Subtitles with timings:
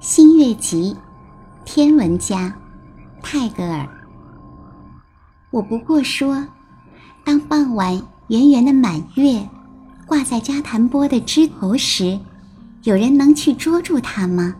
[0.00, 0.96] 新月集，
[1.66, 2.56] 天文家，
[3.20, 3.86] 泰戈尔。
[5.50, 6.42] 我不过说，
[7.22, 9.46] 当傍晚圆圆的满月
[10.06, 12.18] 挂在加檀波的枝头时，
[12.84, 14.56] 有人能去捉住它吗？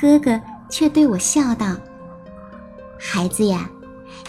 [0.00, 0.40] 哥哥
[0.70, 1.76] 却对我笑道
[2.98, 3.68] ：“孩子呀，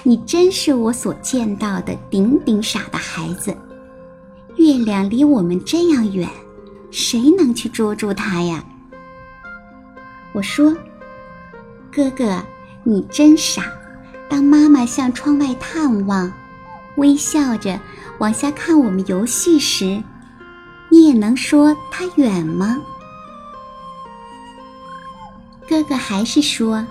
[0.03, 3.55] 你真是我所见到的顶顶傻的孩子。
[4.57, 6.27] 月亮离我们这样远，
[6.91, 8.61] 谁能去捉住它呀？”
[10.31, 10.75] 我说
[11.91, 12.43] ：“哥哥，
[12.83, 13.63] 你真傻。
[14.29, 16.31] 当妈妈向窗外探望，
[16.97, 17.79] 微笑着
[18.19, 20.03] 往下看我们游戏时，
[20.89, 22.77] 你也能说它远吗？”
[25.67, 26.85] 哥哥还是说：“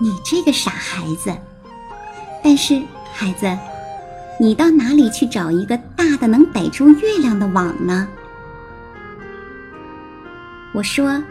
[0.00, 1.36] 你这个傻孩子。”
[2.42, 3.58] 但是，孩子，
[4.40, 8.08] 你到哪里去找一个大的能逮住月亮的网呢？
[10.72, 11.22] 我说。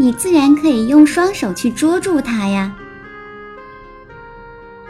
[0.00, 2.72] 你自然可以用双手去捉住它呀。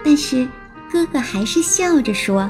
[0.04, 0.46] 但是
[0.92, 2.48] 哥哥还是笑着说：“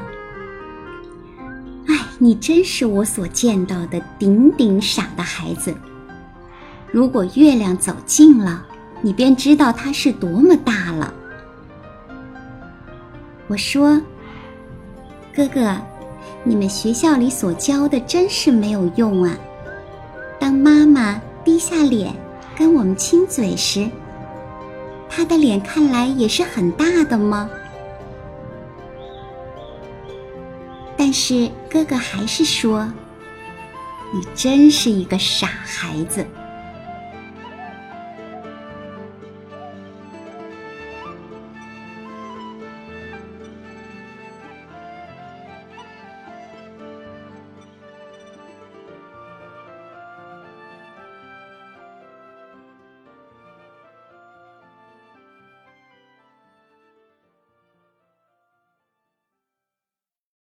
[1.87, 5.73] 哎，你真是我所见到的顶顶傻的孩子。
[6.91, 8.67] 如果月亮走近了，
[9.03, 11.15] 你便知道它是多么大了。”
[13.47, 14.03] 我说
[15.35, 15.77] ：“哥哥，
[16.43, 19.39] 你们学校里所教的真是没有用啊。
[20.41, 22.13] 当妈妈低下脸。”
[22.59, 23.89] 跟我们亲嘴时，
[25.09, 27.49] 他的脸看来也是很大的吗？
[30.97, 32.93] 但是哥哥还是说
[34.13, 36.27] ：“你真是一个傻孩子。”